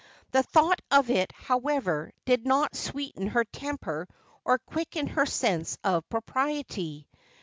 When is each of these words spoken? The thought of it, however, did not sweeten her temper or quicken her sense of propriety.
The 0.31 0.41
thought 0.41 0.81
of 0.89 1.11
it, 1.11 1.31
however, 1.31 2.11
did 2.25 2.43
not 2.43 2.75
sweeten 2.75 3.27
her 3.27 3.43
temper 3.45 4.07
or 4.43 4.57
quicken 4.57 5.05
her 5.05 5.27
sense 5.27 5.77
of 5.83 6.09
propriety. 6.09 7.07